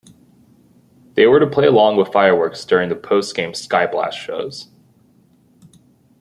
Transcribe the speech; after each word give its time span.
They 1.13 1.27
were 1.27 1.39
to 1.39 1.45
play 1.45 1.67
along 1.67 1.97
with 1.97 2.11
fireworks 2.11 2.65
during 2.65 2.89
the 2.89 2.95
post-game 2.95 3.51
"Skyblast" 3.51 4.13
shows. 4.13 4.67